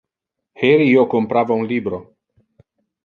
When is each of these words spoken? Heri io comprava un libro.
Heri 0.61 0.87
io 0.95 1.03
comprava 1.11 1.59
un 1.63 1.69
libro. 1.73 2.01